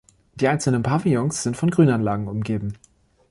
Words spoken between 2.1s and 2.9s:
umgeben.